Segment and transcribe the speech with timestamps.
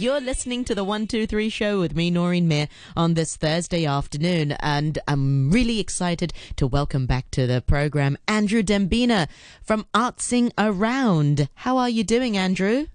[0.00, 4.52] You're listening to the 123 show with me, Noreen Mir, on this Thursday afternoon.
[4.52, 9.28] And I'm really excited to welcome back to the program Andrew Dembina
[9.62, 11.50] from Artsing Around.
[11.52, 12.86] How are you doing, Andrew?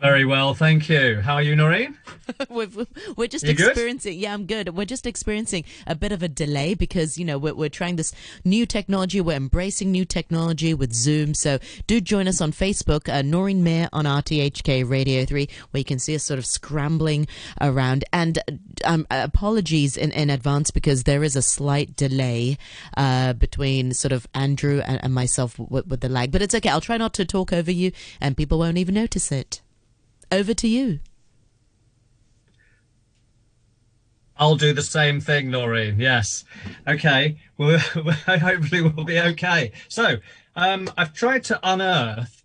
[0.00, 1.20] Very well, thank you.
[1.22, 1.98] How are you, Noreen?
[2.48, 2.68] we're,
[3.16, 3.70] we're just You good?
[3.70, 4.76] experiencing, yeah, I'm good.
[4.76, 8.12] We're just experiencing a bit of a delay because, you know, we're, we're trying this
[8.44, 9.20] new technology.
[9.20, 11.34] We're embracing new technology with Zoom.
[11.34, 11.58] So
[11.88, 15.98] do join us on Facebook, uh, Noreen Mir on RTHK Radio 3, where you can
[15.98, 17.26] see us sort of scrambling
[17.60, 18.04] around.
[18.12, 18.38] And
[18.84, 22.56] um, apologies in, in advance because there is a slight delay
[22.96, 26.30] uh, between sort of Andrew and, and myself with, with the lag.
[26.30, 26.68] But it's okay.
[26.68, 29.60] I'll try not to talk over you and people won't even notice it.
[30.30, 31.00] Over to you.
[34.36, 35.98] I'll do the same thing, Noreen.
[35.98, 36.44] Yes.
[36.86, 37.38] Okay.
[37.56, 37.78] Well,
[38.26, 39.72] hopefully we'll be okay.
[39.88, 40.18] So,
[40.54, 42.44] um, I've tried to unearth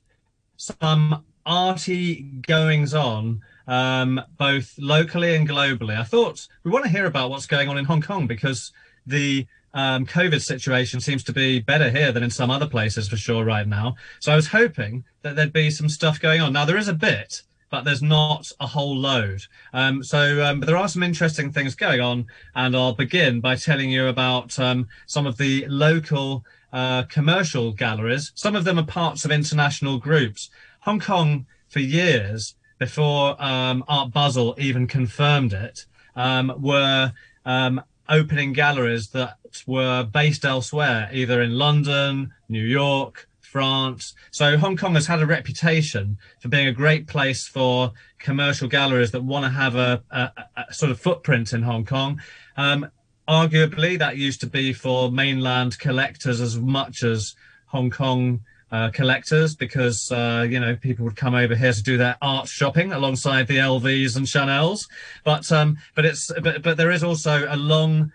[0.58, 5.97] some arty goings on, um, both locally and globally.
[5.97, 8.72] I thought we want to hear about what's going on in Hong Kong because
[9.06, 13.18] the um, COVID situation seems to be better here than in some other places for
[13.18, 13.95] sure right now.
[14.20, 16.53] So I was hoping that there'd be some stuff going on.
[16.53, 17.42] Now there is a bit,
[17.73, 19.41] but there's not a whole load.
[19.73, 23.89] Um, so um, there are some interesting things going on, and I'll begin by telling
[23.89, 28.31] you about um, some of the local uh, commercial galleries.
[28.35, 30.51] Some of them are parts of international groups.
[30.81, 37.11] Hong Kong, for years before um, Art Basel even confirmed it, um, were
[37.44, 44.16] um, opening galleries that were based elsewhere, either in London, New York, France.
[44.32, 49.12] So Hong Kong has had a reputation for being a great place for commercial galleries
[49.12, 52.20] that want to have a, a, a sort of footprint in Hong Kong.
[52.58, 52.90] Um,
[53.28, 57.36] arguably, that used to be for mainland collectors as much as
[57.68, 61.96] Hong Kong uh, collectors, because uh, you know people would come over here to do
[61.96, 64.88] their art shopping alongside the LVs and Chanel's.
[65.24, 68.12] But um, but it's but but there is also a long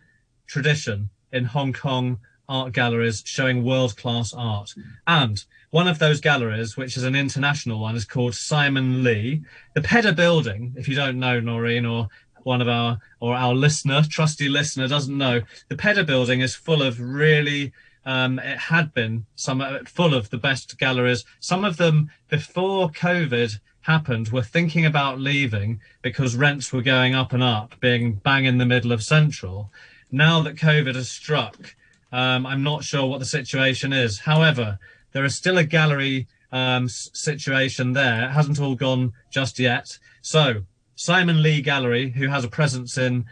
[0.48, 4.74] tradition in Hong Kong art galleries showing world class art.
[5.06, 9.42] And one of those galleries, which is an international one, is called Simon Lee.
[9.74, 12.08] The Pedder Building, if you don't know, Noreen, or
[12.42, 16.82] one of our or our listener, trusty listener, doesn't know, the Pedder Building is full
[16.82, 17.72] of really.
[18.06, 21.26] Um, it had been some full of the best galleries.
[21.40, 27.34] Some of them before COVID happened were thinking about leaving because rents were going up
[27.34, 29.70] and up, being bang in the middle of Central.
[30.10, 31.76] Now that COVID has struck,
[32.12, 34.20] um, I'm not sure what the situation is.
[34.20, 34.78] However,
[35.12, 38.24] there is still a gallery um, situation there.
[38.24, 39.98] It hasn't all gone just yet.
[40.22, 40.62] So,
[40.96, 43.26] Simon Lee Gallery, who has a presence in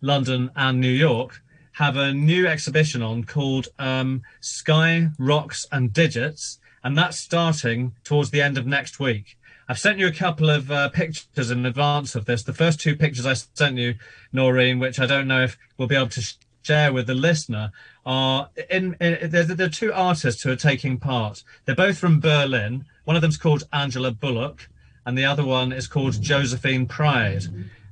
[0.00, 1.40] London and New York,
[1.72, 8.30] have a new exhibition on called um, Sky, Rocks and Digits, and that's starting towards
[8.30, 9.36] the end of next week.
[9.68, 12.44] I've sent you a couple of uh, pictures in advance of this.
[12.44, 13.96] The first two pictures I sent you,
[14.32, 16.34] Noreen, which I don't know if we'll be able to
[16.66, 17.70] share with the listener,
[18.04, 21.44] are in, in there, there are two artists who are taking part.
[21.64, 22.84] They're both from Berlin.
[23.04, 24.68] One of them's called Angela Bulloch,
[25.04, 27.44] and the other one is called Josephine Pryde.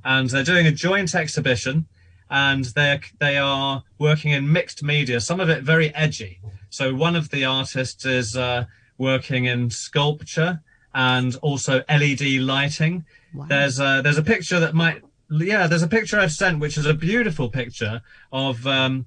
[0.03, 1.87] And they're doing a joint exhibition,
[2.29, 5.21] and they they are working in mixed media.
[5.21, 6.39] Some of it very edgy.
[6.69, 8.65] So one of the artists is uh,
[8.97, 10.61] working in sculpture
[10.93, 13.05] and also LED lighting.
[13.33, 13.45] Wow.
[13.47, 16.85] There's a, there's a picture that might yeah there's a picture I've sent which is
[16.85, 19.05] a beautiful picture of um,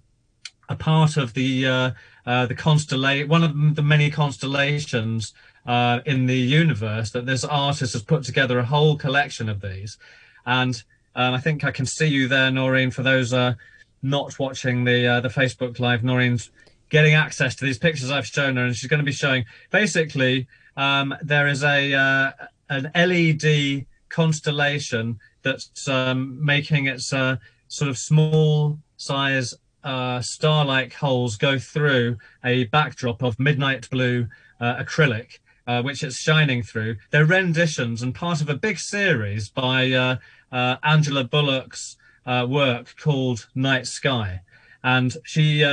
[0.68, 1.90] a part of the uh,
[2.26, 5.32] uh, the constellation one of the many constellations
[5.68, 9.98] uh, in the universe that this artist has put together a whole collection of these.
[10.46, 10.82] And
[11.14, 13.54] um, I think I can see you there Noreen for those uh,
[14.02, 16.02] not watching the uh, the Facebook live.
[16.02, 16.50] Noreen's
[16.88, 20.46] getting access to these pictures I've shown her and she's going to be showing basically
[20.76, 22.30] um, there is a uh,
[22.70, 27.36] an LED constellation that's um, making its uh,
[27.68, 29.54] sort of small size
[29.84, 34.26] uh, star-like holes go through a backdrop of midnight blue
[34.60, 36.96] uh, acrylic, uh, which it's shining through.
[37.10, 40.16] They're renditions and part of a big series by uh,
[40.50, 41.96] uh, Angela Bulloch's
[42.26, 44.42] work called Night Sky,
[44.82, 45.64] and she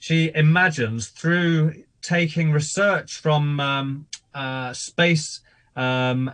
[0.00, 4.06] she imagines through taking research from um,
[4.72, 5.40] space
[5.76, 6.30] um,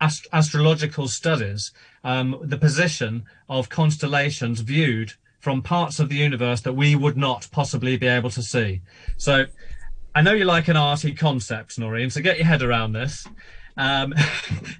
[0.00, 1.72] ast- astrological studies,
[2.04, 7.48] um, the position of constellations viewed from parts of the universe that we would not
[7.52, 8.80] possibly be able to see.
[9.16, 9.46] So,
[10.14, 12.10] I know you like an arty concept, Noreen.
[12.10, 13.26] So get your head around this.
[13.76, 14.14] Um,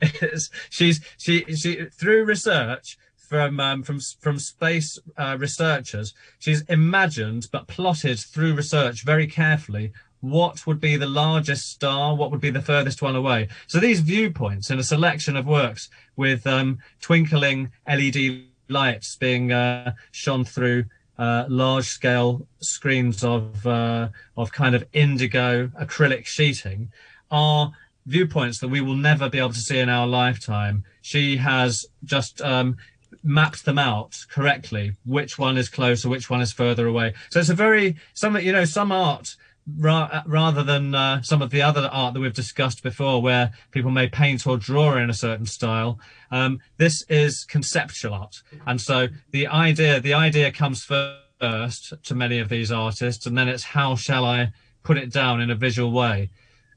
[0.71, 7.69] she's she she through research from um, from from space uh, researchers, she's imagined but
[7.69, 12.63] plotted through research very carefully what would be the largest star, what would be the
[12.63, 13.49] furthest one away.
[13.67, 19.93] So these viewpoints in a selection of works with um, twinkling LED lights being uh,
[20.11, 20.85] shone through
[21.19, 26.93] uh, large scale screens of uh, of kind of indigo acrylic sheeting
[27.31, 27.73] are
[28.07, 30.85] viewpoints that we will never be able to see in our lifetime.
[31.03, 32.79] She has just um,
[33.23, 37.15] mapped them out correctly, which one is closer, which one is further away.
[37.31, 39.37] So it's a very some you know some art
[39.77, 43.91] ra- rather than uh, some of the other art that we've discussed before, where people
[43.91, 45.99] may paint or draw in a certain style.
[46.31, 52.39] Um, this is conceptual art, and so the idea the idea comes first to many
[52.39, 55.93] of these artists, and then it's how shall I put it down in a visual
[55.93, 56.31] way.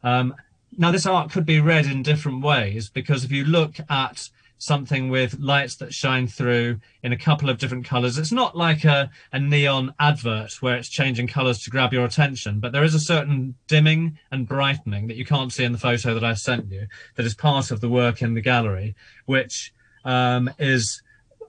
[0.03, 0.35] Um,
[0.77, 4.29] now, this art could be read in different ways because if you look at
[4.61, 8.19] something with lights that shine through in a couple of different colors.
[8.19, 12.59] It's not like a, a neon advert where it's changing colors to grab your attention,
[12.59, 16.13] but there is a certain dimming and brightening that you can't see in the photo
[16.13, 16.85] that I sent you
[17.15, 19.73] that is part of the work in the gallery, which
[20.05, 21.01] um, is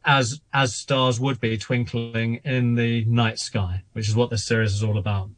[0.07, 4.73] as as stars would be twinkling in the night sky, which is what this series
[4.73, 5.29] is all about.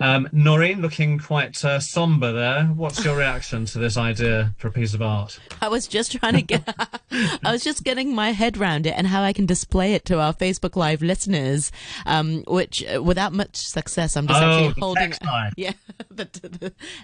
[0.00, 2.64] Um, Noreen, looking quite uh, somber there.
[2.64, 5.38] What's your reaction to this idea for a piece of art?
[5.60, 6.62] I was just trying to get,
[7.44, 10.18] I was just getting my head around it and how I can display it to
[10.18, 11.70] our Facebook Live listeners,
[12.06, 15.12] um, which uh, without much success, I'm just oh, actually holding.
[15.56, 15.72] Yeah.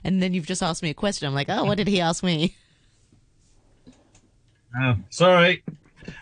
[0.03, 1.29] and then you've just asked me a question.
[1.29, 2.57] I'm like, oh, what did he ask me?
[4.79, 5.65] Oh, sorry.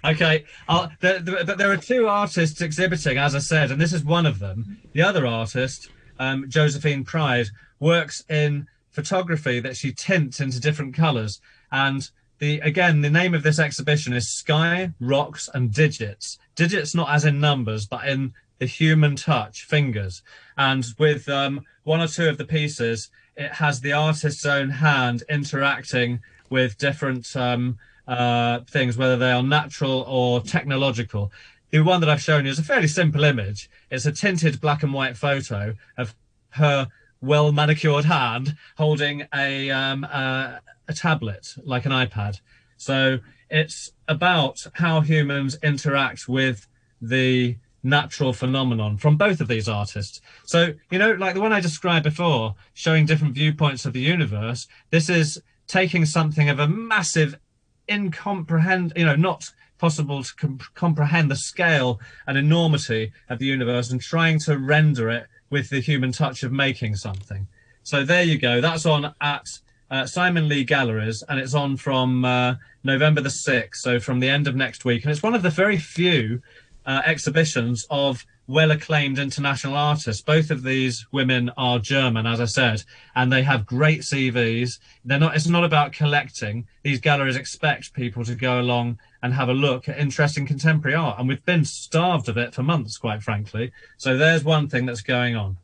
[0.04, 1.24] Okay, uh, but
[1.58, 4.78] there are two artists exhibiting, as I said, and this is one of them.
[4.92, 5.88] The other artist
[6.24, 7.48] um, Josephine Pryde,
[7.80, 11.40] works in photography that she tints into different colors.
[11.70, 16.38] And the again, the name of this exhibition is Sky, Rocks, and Digits.
[16.54, 20.22] Digits not as in numbers, but in the human touch, fingers.
[20.56, 25.24] And with um, one or two of the pieces, it has the artist's own hand
[25.28, 31.32] interacting with different um, uh, things, whether they are natural or technological.
[31.70, 33.68] The one that I've shown you is a fairly simple image.
[33.94, 36.14] It's a tinted black and white photo of
[36.50, 36.88] her
[37.20, 40.58] well manicured hand holding a um, uh,
[40.88, 42.40] a tablet like an iPad.
[42.76, 46.66] So it's about how humans interact with
[47.00, 50.20] the natural phenomenon from both of these artists.
[50.44, 54.66] So, you know, like the one I described before, showing different viewpoints of the universe,
[54.90, 57.38] this is taking something of a massive
[57.86, 63.90] incomprehend, you know, not possible to com- comprehend the scale and enormity of the universe
[63.90, 67.46] and trying to render it with the human touch of making something.
[67.82, 68.60] So there you go.
[68.60, 69.46] That's on at
[69.90, 74.28] uh, Simon Lee Galleries, and it's on from uh, November the 6th, so from the
[74.28, 75.04] end of next week.
[75.04, 76.42] And it's one of the very few
[76.86, 80.22] uh, exhibitions of well acclaimed international artists.
[80.22, 82.82] Both of these women are German, as I said,
[83.14, 84.78] and they have great CVs.
[85.04, 86.66] They're not, it's not about collecting.
[86.82, 91.18] These galleries expect people to go along and have a look at interesting contemporary art.
[91.18, 93.72] And we've been starved of it for months, quite frankly.
[93.96, 95.56] So there's one thing that's going on.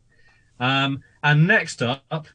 [0.59, 2.27] Um, and next up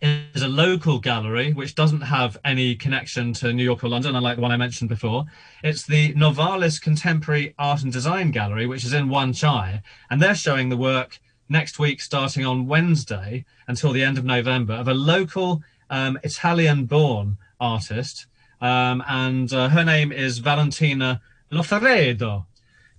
[0.00, 4.36] is a local gallery which doesn't have any connection to New York or London, unlike
[4.36, 5.24] the one I mentioned before.
[5.64, 10.34] It's the Novalis Contemporary Art and Design Gallery, which is in Wan Chai, and they're
[10.34, 14.94] showing the work next week, starting on Wednesday until the end of November, of a
[14.94, 18.26] local um, Italian-born artist,
[18.60, 22.44] um, and uh, her name is Valentina Loffredo.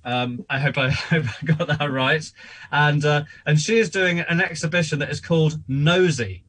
[0.03, 2.31] Um, I hope I, hope I got that right,
[2.71, 6.43] and uh, and she is doing an exhibition that is called Nosy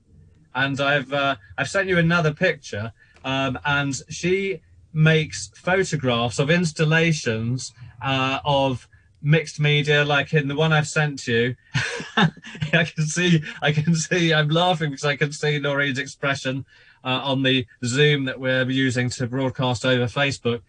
[0.59, 2.93] and I've uh, I've sent you another picture,
[3.25, 4.61] um, and she
[4.93, 7.73] makes photographs of installations
[8.03, 8.88] uh, of
[9.23, 11.55] mixed media, like in the one I've sent you.
[12.17, 16.65] I can see, I can see, I'm laughing because I can see Noreen's expression
[17.05, 20.62] uh, on the Zoom that we're using to broadcast over Facebook.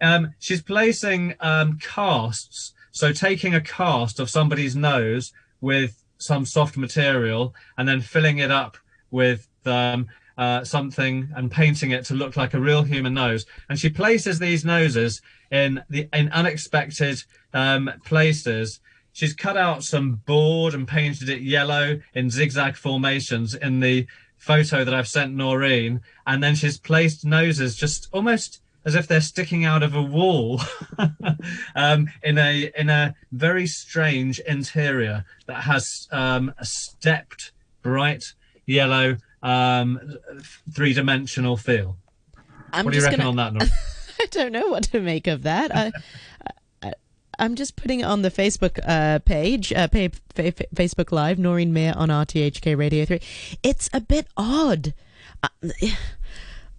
[0.00, 6.76] Um, she's placing um, casts, so taking a cast of somebody's nose with some soft
[6.76, 8.78] material and then filling it up
[9.14, 13.46] with um, uh, something and painting it to look like a real human nose.
[13.68, 17.22] And she places these noses in the in unexpected
[17.54, 18.80] um, places.
[19.12, 24.06] She's cut out some board and painted it yellow in zigzag formations in the
[24.36, 29.20] photo that I've sent Noreen, and then she's placed noses just almost as if they're
[29.20, 30.60] sticking out of a wall
[31.76, 37.52] um, in a in a very strange interior that has um, a stepped
[37.82, 38.34] bright
[38.66, 40.00] yellow, um,
[40.72, 41.96] three dimensional feel.
[42.72, 43.42] I'm what do you reckon gonna...
[43.42, 43.70] on that?
[44.20, 45.74] I don't know what to make of that.
[45.74, 45.92] I,
[46.82, 46.92] I,
[47.38, 51.38] I'm just putting it on the Facebook uh, page, uh, pa- fa- fa- Facebook Live,
[51.38, 53.20] Noreen Mir on RTHK Radio 3.
[53.62, 54.94] It's a bit odd.
[55.42, 55.48] Uh,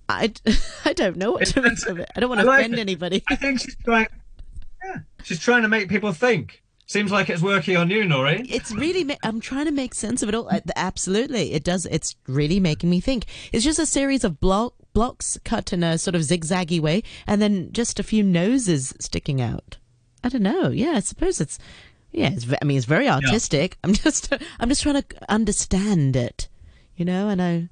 [0.09, 0.33] I,
[0.85, 2.09] I don't know what to make of it.
[2.15, 2.79] I don't want to like offend it.
[2.79, 3.23] anybody.
[3.27, 4.07] I think she's trying.
[4.83, 6.61] Yeah, she's trying to make people think.
[6.87, 8.45] Seems like it's working on you, Noreen.
[8.47, 10.47] It's really, ma- I'm trying to make sense of it all.
[10.49, 11.53] Uh, Absolutely.
[11.53, 11.87] It does.
[11.87, 13.25] It's really making me think.
[13.51, 17.41] It's just a series of block, blocks cut in a sort of zigzaggy way and
[17.41, 19.77] then just a few noses sticking out.
[20.23, 20.69] I don't know.
[20.69, 21.57] Yeah, I suppose it's,
[22.11, 23.77] yeah, it's, I mean, it's very artistic.
[23.83, 26.47] I'm just, I'm just trying to understand it,
[26.95, 27.67] you know, and I,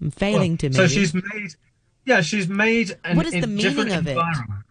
[0.00, 1.54] I'm failing to So she's made.
[2.04, 4.10] Yeah, she's made an What is the meaning of it?
[4.16, 4.64] environment.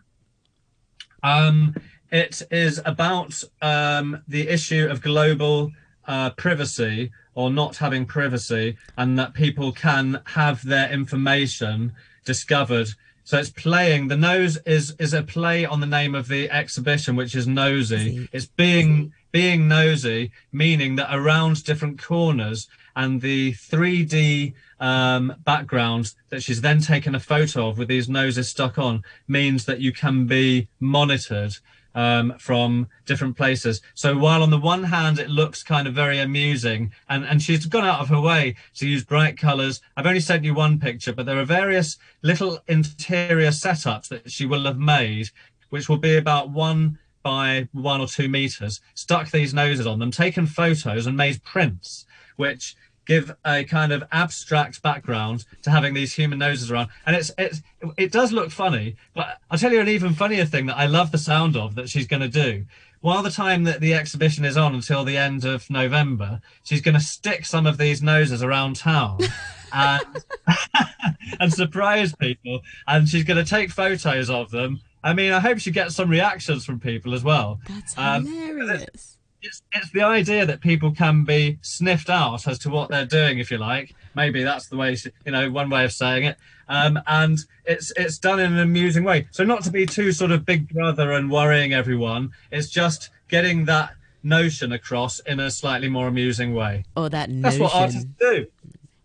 [1.24, 1.75] Um,
[2.12, 5.72] it is about um, the issue of global
[6.08, 11.94] uh, privacy or not having privacy, and that people can have their information
[12.26, 12.90] discovered.
[13.24, 14.08] So it's playing.
[14.08, 18.28] The nose is is a play on the name of the exhibition, which is nosy.
[18.32, 26.42] It's being being nosy, meaning that around different corners and the 3D um, background that
[26.42, 30.26] she's then taken a photo of with these noses stuck on means that you can
[30.26, 31.56] be monitored
[31.98, 33.82] um, from different places.
[33.96, 37.66] So while on the one hand it looks kind of very amusing, and and she's
[37.66, 39.82] gone out of her way to use bright colours.
[39.98, 44.46] I've only sent you one picture, but there are various little interior setups that she
[44.46, 45.32] will have made,
[45.72, 48.80] which will be about one by one or two meters.
[48.94, 52.75] Stuck these noses on them, taken photos, and made prints, which
[53.08, 56.90] give a kind of abstract background to having these human noses around.
[57.06, 57.62] And it's it's
[57.98, 61.12] it does look funny but i'll tell you an even funnier thing that i love
[61.12, 62.66] the sound of that she's going to do.
[63.02, 66.96] While the time that the exhibition is on until the end of november she's going
[66.96, 69.20] to stick some of these noses around town
[69.74, 70.04] and
[71.40, 74.82] and surprise people and she's going to take photos of them.
[75.04, 77.60] I mean i hope she gets some reactions from people as well.
[77.70, 79.17] That's Um, hilarious.
[79.41, 83.39] It's, it's the idea that people can be sniffed out as to what they're doing,
[83.39, 83.96] if you like.
[84.15, 86.38] Maybe that's the way, you know, one way of saying it.
[86.70, 89.27] Um, and it's it's done in an amusing way.
[89.32, 92.32] So not to be too sort of big brother and worrying everyone.
[92.51, 96.84] It's just getting that notion across in a slightly more amusing way.
[96.96, 97.41] Or that notion.
[97.41, 98.48] That's what artists do.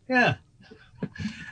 [0.09, 0.37] Yeah.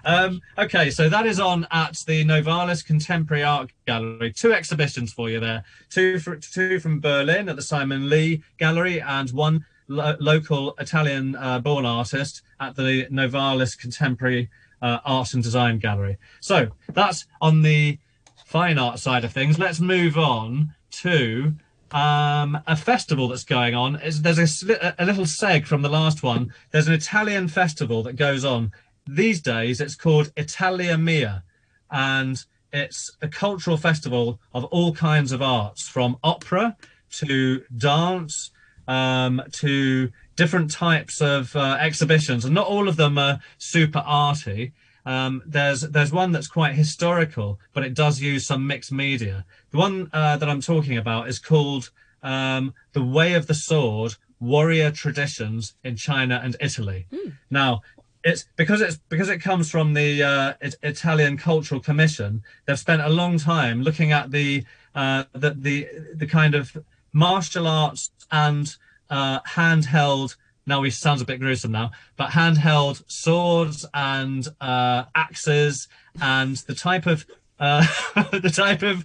[0.04, 4.32] Um, okay, so that is on at the Novalis Contemporary Art Gallery.
[4.32, 5.64] Two exhibitions for you there.
[5.90, 11.84] Two, for, two from Berlin at the Simon Lee Gallery, and one lo- local Italian-born
[11.84, 14.48] artist at the Novalis Contemporary
[14.82, 16.16] uh, Art and Design Gallery.
[16.40, 17.98] So that's on the
[18.46, 19.58] fine art side of things.
[19.58, 21.54] Let's move on to
[21.92, 24.00] um, a festival that's going on.
[24.02, 26.52] There's a, a little seg from the last one.
[26.70, 28.72] There's an Italian festival that goes on
[29.06, 29.80] these days.
[29.80, 31.44] It's called Italia Mia,
[31.90, 32.42] and
[32.72, 36.76] it's a cultural festival of all kinds of arts, from opera
[37.12, 38.50] to dance
[38.86, 44.72] um, to different types of uh, exhibitions, and not all of them are super arty.
[45.06, 49.44] Um, there's there's one that's quite historical, but it does use some mixed media.
[49.70, 51.90] The one uh, that I'm talking about is called
[52.22, 57.06] um, "The Way of the Sword: Warrior Traditions in China and Italy."
[57.50, 57.82] Now,
[58.24, 62.42] it's because it's because it comes from the uh, it, Italian Cultural Commission.
[62.66, 66.76] They've spent a long time looking at the uh, the, the the kind of
[67.12, 68.74] martial arts and
[69.08, 70.36] uh, handheld.
[70.66, 75.88] Now he sounds a bit gruesome now, but handheld swords and uh, axes
[76.20, 77.26] and the type of
[77.58, 77.86] uh,
[78.32, 79.04] the type of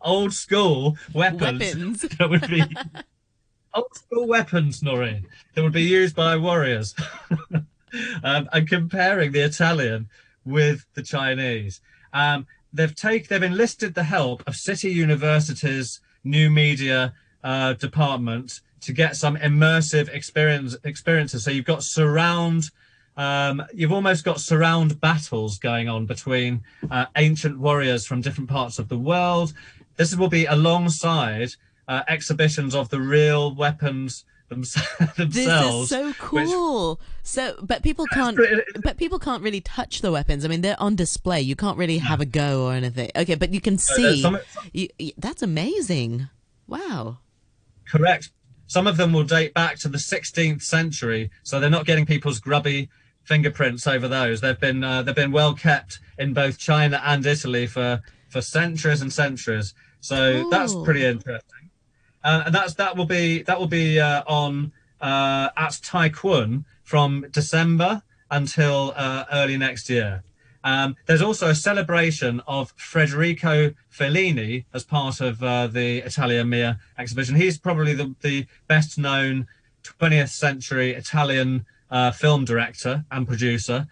[0.00, 2.00] old school weapons, Weapons.
[2.02, 2.62] that would be
[3.74, 6.94] old school weapons, Noreen, that would be used by warriors.
[8.22, 10.08] um, and comparing the Italian
[10.44, 11.80] with the Chinese.
[12.12, 18.92] Um, they've take they've enlisted the help of City University's new media uh, department to
[18.92, 21.44] get some immersive experience experiences.
[21.44, 22.70] So you've got surround.
[23.16, 28.78] Um, you've almost got surround battles going on between uh, ancient warriors from different parts
[28.78, 29.52] of the world.
[29.96, 31.50] This will be alongside
[31.86, 34.74] uh, exhibitions of the real weapons thems-
[35.16, 37.00] This is so which- cool.
[37.22, 38.38] So, but people can't.
[38.82, 40.44] But people can't really touch the weapons.
[40.44, 41.40] I mean, they're on display.
[41.40, 43.10] You can't really have a go or anything.
[43.16, 44.20] Okay, but you can there's see.
[44.22, 44.38] some-
[44.72, 46.28] You, that's amazing.
[46.66, 47.18] Wow.
[47.88, 48.30] Correct.
[48.66, 52.38] Some of them will date back to the 16th century, so they're not getting people's
[52.38, 52.88] grubby
[53.24, 54.40] fingerprints over those.
[54.40, 59.02] They've been uh, they've been well kept in both China and Italy for for centuries
[59.02, 59.74] and centuries.
[60.00, 61.59] So that's pretty interesting.
[62.22, 66.64] Uh, and that's that will be that will be uh, on uh, at Tai Kwun
[66.82, 70.22] from December until uh, early next year.
[70.62, 76.78] Um, there's also a celebration of Federico Fellini as part of uh, the Italia Mia
[76.98, 77.34] exhibition.
[77.34, 79.46] He's probably the, the best known
[79.82, 83.88] 20th century Italian uh, film director and producer.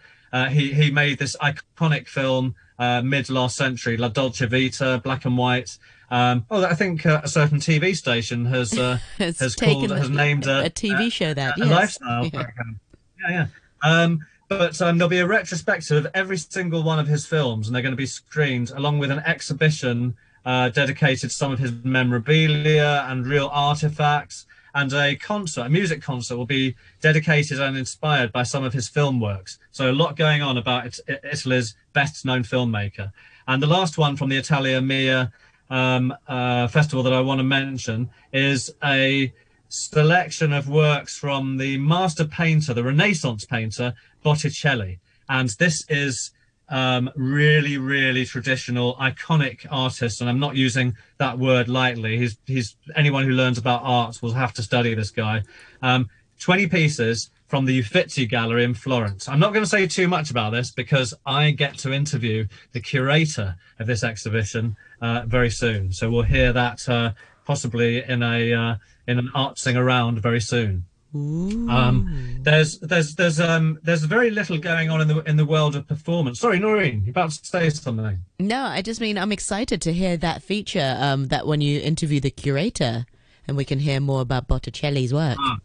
[0.51, 5.37] He, he made this iconic film uh, mid last century, La Dolce Vita, black and
[5.37, 5.77] white.
[6.09, 10.47] Um, oh, I think uh, a certain TV station has uh, Has called has named
[10.47, 11.69] a, a TV show that, a yes.
[11.69, 12.29] lifestyle Yeah.
[12.31, 12.79] program.
[13.21, 13.47] Yeah, yeah.
[13.83, 17.75] Um, but um, there'll be a retrospective of every single one of his films, and
[17.75, 21.71] they're going to be screened along with an exhibition uh, dedicated to some of his
[21.83, 24.47] memorabilia and real artifacts.
[24.73, 28.87] And a concert, a music concert, will be dedicated and inspired by some of his
[28.87, 29.59] film works.
[29.71, 33.11] So a lot going on about it- Italy's best-known filmmaker.
[33.47, 35.31] And the last one from the Italia Mia
[35.69, 39.33] um, uh, festival that I want to mention is a
[39.69, 44.99] selection of works from the master painter, the Renaissance painter Botticelli.
[45.27, 46.31] And this is
[46.69, 50.21] um, really, really traditional, iconic artist.
[50.21, 52.17] And I'm not using that word lightly.
[52.17, 55.43] He's, he's anyone who learns about art will have to study this guy.
[55.81, 56.09] Um,
[56.39, 59.27] 20 pieces from the Uffizi Gallery in Florence.
[59.27, 62.79] I'm not going to say too much about this because I get to interview the
[62.79, 65.91] curator of this exhibition uh, very soon.
[65.91, 67.13] So we'll hear that uh,
[67.45, 68.75] possibly in a uh,
[69.07, 70.85] in an Artsing Around very soon.
[71.13, 75.75] Um, there's there's there's um there's very little going on in the in the world
[75.75, 76.39] of performance.
[76.39, 78.19] Sorry, Noreen, you're about to say something.
[78.37, 80.95] No, I just mean I'm excited to hear that feature.
[80.99, 83.07] Um, that when you interview the curator,
[83.47, 85.37] and we can hear more about Botticelli's work.
[85.39, 85.57] Ah.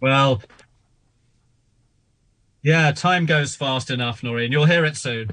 [0.00, 0.42] Well,
[2.62, 4.52] yeah, time goes fast enough, Noreen.
[4.52, 5.30] You'll hear it soon,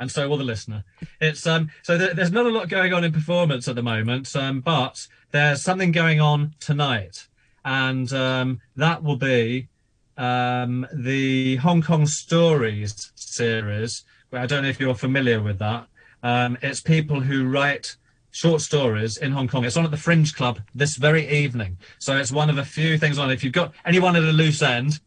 [0.00, 0.82] and so will the listener.
[1.20, 4.34] It's um, so th- there's not a lot going on in performance at the moment,
[4.34, 7.28] um, but there's something going on tonight,
[7.64, 9.68] and um, that will be
[10.16, 14.04] um, the Hong Kong Stories series.
[14.32, 15.86] I don't know if you're familiar with that.
[16.22, 17.96] Um, it's people who write
[18.30, 19.64] short stories in Hong Kong.
[19.64, 21.78] It's on at the Fringe Club this very evening.
[21.98, 23.30] So it's one of a few things on.
[23.30, 25.00] If you've got anyone at a loose end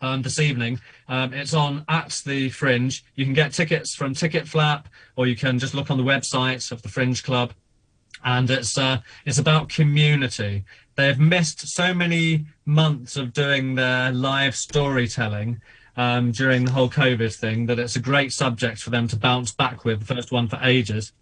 [0.00, 3.04] um, this evening, um, it's on at the Fringe.
[3.14, 4.84] You can get tickets from Ticketflap,
[5.16, 7.52] or you can just look on the website of the Fringe Club.
[8.24, 10.64] And it's uh, it's about community.
[10.96, 15.62] They've missed so many months of doing their live storytelling
[15.96, 19.52] um, during the whole COVID thing that it's a great subject for them to bounce
[19.52, 20.00] back with.
[20.00, 21.12] The first one for ages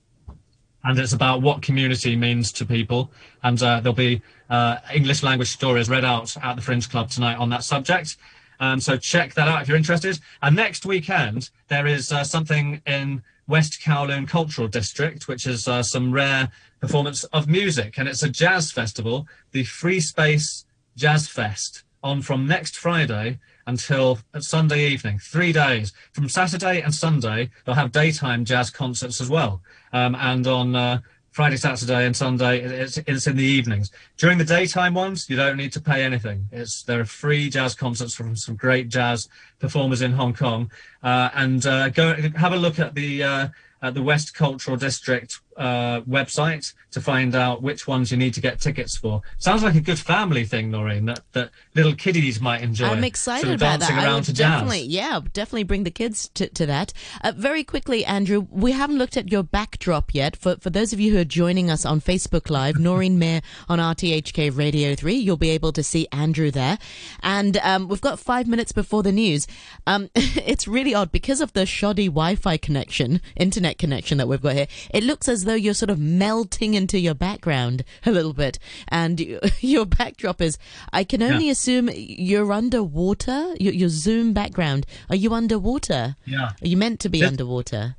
[0.85, 3.11] and it's about what community means to people.
[3.43, 7.37] And uh, there'll be uh, English language stories read out at the Fringe Club tonight
[7.37, 8.17] on that subject.
[8.61, 10.19] Um, so check that out if you're interested.
[10.43, 15.83] And next weekend there is uh, something in West Kowloon Cultural District, which is uh,
[15.83, 20.65] some rare performance of music, and it's a jazz festival, the Free Space
[20.97, 25.93] Jazz Fest, on from next Friday until Sunday evening, three days.
[26.13, 29.63] From Saturday and Sunday, they'll have daytime jazz concerts as well.
[29.93, 31.01] Um, and on uh,
[31.39, 33.93] Friday, Saturday, and Sunday, it's, it's in the evenings.
[34.17, 36.49] During the daytime ones, you don't need to pay anything.
[36.51, 39.29] It's there are free jazz concerts from some great jazz
[39.61, 40.69] performers in Hong Kong.
[41.01, 43.49] Uh, and uh, go have a look at the uh,
[43.83, 48.41] at the West Cultural District uh, website to find out which ones you need to
[48.41, 49.21] get tickets for.
[49.39, 52.87] Sounds like a good family thing, Noreen, that, that little kiddies might enjoy.
[52.87, 54.03] I'm excited sort of about dancing that.
[54.03, 54.51] I around would to jazz.
[54.53, 56.93] definitely, yeah, definitely bring the kids to, to that.
[57.23, 60.37] Uh, very quickly, Andrew, we haven't looked at your backdrop yet.
[60.37, 63.81] For for those of you who are joining us on Facebook Live, Noreen Mir on
[63.81, 66.79] RTHK Radio Three, you'll be able to see Andrew there.
[67.23, 69.47] And um, we've got five minutes before the news.
[69.87, 74.55] Um, it's really odd because of the shoddy Wi-Fi connection, internet connection that we've got
[74.55, 74.69] here.
[74.95, 78.59] It looks as though you're sort of melting into your background a little bit,
[78.89, 80.59] and y- your backdrop is.
[80.93, 83.55] I can only assume you're underwater.
[83.59, 84.87] Your, your Zoom background.
[85.11, 86.17] Are you underwater?
[86.25, 86.51] Yeah.
[86.63, 87.29] Are you meant to be Yes.
[87.31, 87.97] underwater?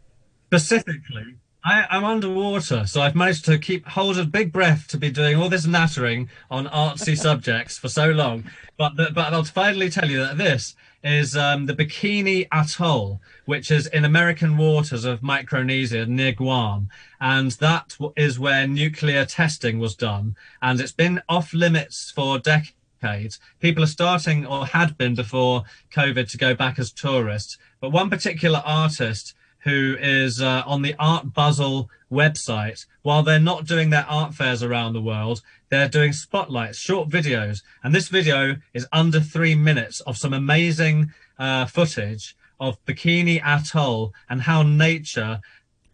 [0.52, 5.12] Specifically, I, I'm underwater, so I've managed to keep hold of big breath to be
[5.12, 8.46] doing all this nattering on artsy subjects for so long.
[8.78, 13.72] But the, but I'll finally tell you that this is um, the Bikini Atoll, which
[13.72, 19.96] is in American waters of Micronesia near Guam, and that is where nuclear testing was
[19.96, 23.40] done, and it's been off limits for decades.
[23.60, 27.58] People are starting, or had been before COVID, to go back as tourists.
[27.80, 29.34] But one particular artist
[29.64, 32.86] who is uh, on the Art Basel website.
[33.02, 37.62] While they're not doing their art fairs around the world, they're doing spotlights, short videos.
[37.84, 44.14] And this video is under three minutes of some amazing uh, footage of Bikini Atoll
[44.30, 45.42] and how nature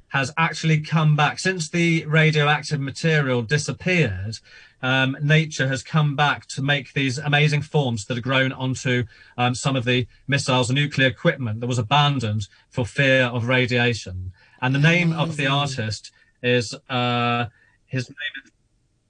[0.09, 4.39] has actually come back since the radioactive material disappeared.
[4.81, 9.03] um, nature has come back to make these amazing forms that are grown onto
[9.38, 14.31] um, some of the missiles and nuclear equipment that was abandoned for fear of radiation.
[14.61, 16.11] And the name of the artist
[16.43, 17.47] is uh,
[17.88, 18.51] his name is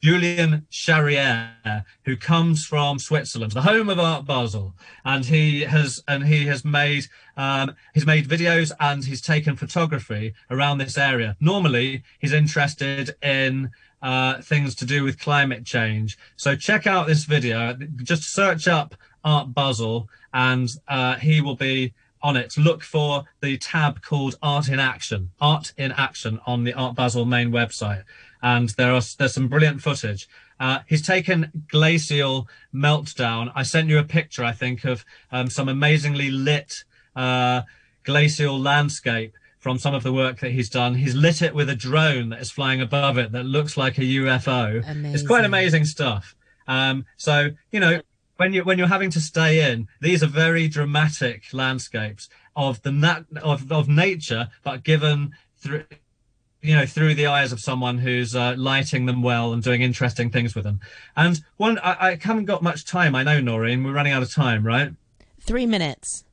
[0.05, 6.27] Julien Charrière, who comes from Switzerland, the home of Art Basel, and he has and
[6.27, 11.35] he has made um, he's made videos and he's taken photography around this area.
[11.39, 13.71] Normally, he's interested in
[14.03, 16.19] uh, things to do with climate change.
[16.35, 17.73] So check out this video.
[18.03, 22.59] Just search up Art Basel, and uh, he will be on it.
[22.59, 27.25] Look for the tab called Art in Action, Art in Action on the Art Basel
[27.25, 28.03] main website
[28.45, 30.29] and there are there's some brilliant footage.
[30.59, 33.51] Uh, he's taken glacial meltdown.
[33.55, 36.83] I sent you a picture, I think, of um, some amazingly lit
[37.15, 37.63] uh,
[38.03, 40.93] glacial landscape from some of the work that he's done.
[40.93, 44.01] He's lit it with a drone that is flying above it that looks like a
[44.01, 44.87] UFO.
[44.87, 45.15] Amazing.
[45.15, 46.35] It's quite amazing stuff.
[46.67, 47.99] Um, so you know,
[48.37, 52.91] when you when you're having to stay in, these are very dramatic landscapes of the
[52.91, 55.85] nat- of of nature, but given through
[56.65, 60.29] you know through the eyes of someone who's uh, lighting them well and doing interesting
[60.29, 60.79] things with them.
[61.15, 64.33] And one I, I, haven't got much time i know noreen we're running out of
[64.33, 64.91] time right?
[65.39, 66.23] Three minutes.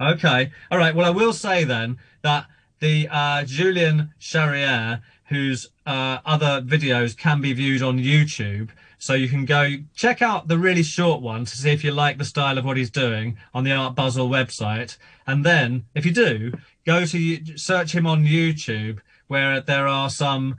[0.00, 0.50] Okay.
[0.70, 0.94] All right.
[0.94, 2.46] Well i will say then that
[2.80, 8.68] the uh, julien charrière whose uh, other videos can be viewed on youtube
[9.04, 12.16] so you can go check out the really short one to see if you like
[12.16, 14.96] the style of what he's doing on the Art Basel website.
[15.26, 16.54] And then, if you do,
[16.86, 20.56] go to search him on YouTube, where there are some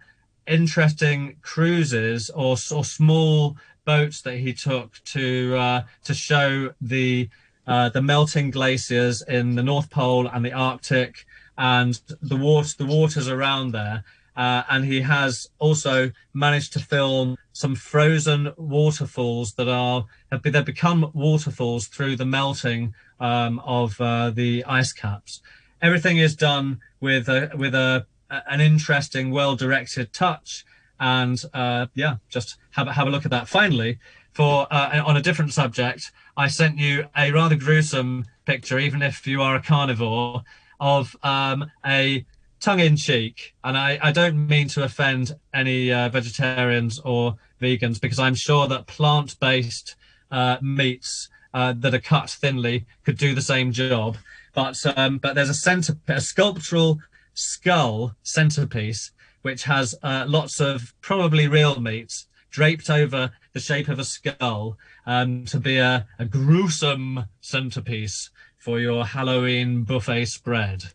[0.48, 7.30] interesting cruises or, or small boats that he took to uh, to show the
[7.68, 11.26] uh, the melting glaciers in the North Pole and the Arctic
[11.58, 14.04] and the water the waters around there.
[14.36, 20.66] Uh, and he has also managed to film some frozen waterfalls that are have they've
[20.66, 25.42] become waterfalls through the melting um, of uh, the ice caps.
[25.86, 30.66] Everything is done with a with a an interesting, well directed touch,
[31.00, 33.48] and uh, yeah, just have have a look at that.
[33.48, 34.00] Finally,
[34.34, 39.28] for uh, on a different subject, I sent you a rather gruesome picture, even if
[39.28, 40.42] you are a carnivore,
[40.80, 42.26] of um, a
[42.60, 48.02] tongue in cheek, and I, I don't mean to offend any uh, vegetarians or vegans
[48.02, 49.96] because I'm sure that plant based
[50.32, 54.18] uh, meats uh, that are cut thinly could do the same job.
[54.54, 57.00] But um, but there's a center a sculptural
[57.34, 64.00] skull centerpiece which has uh, lots of probably real meats draped over the shape of
[64.00, 70.86] a skull um, to be a, a gruesome centerpiece for your Halloween buffet spread.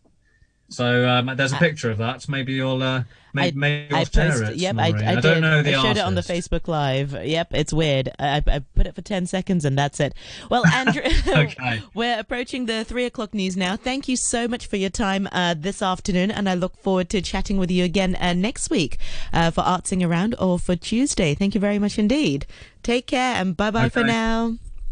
[0.70, 2.28] So um, there's a picture of that.
[2.28, 3.02] Maybe you'll uh,
[3.34, 4.56] maybe, I, maybe I share it.
[4.56, 6.00] Yep, I, I, I, don't know the I showed artist.
[6.00, 7.12] it on the Facebook Live.
[7.12, 8.10] Yep, it's weird.
[8.20, 10.14] I, I put it for ten seconds and that's it.
[10.48, 11.82] Well, Andrew, okay.
[11.92, 13.74] we're approaching the three o'clock news now.
[13.74, 17.20] Thank you so much for your time uh, this afternoon, and I look forward to
[17.20, 18.98] chatting with you again uh, next week
[19.32, 21.34] uh, for Artsing Around or for Tuesday.
[21.34, 22.46] Thank you very much indeed.
[22.84, 23.90] Take care and bye bye okay.
[23.90, 24.56] for now.